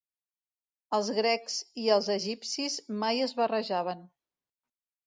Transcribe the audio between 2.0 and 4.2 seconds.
egipcis mai es barrejaven.